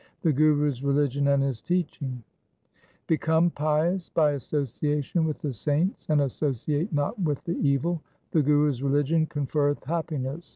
[0.23, 2.23] 3 The Guru's religion and his teaching:—
[3.07, 8.01] Become pious by association with the saints and associate not with the evil.
[8.31, 10.49] The Guru's religion conferreth happiness.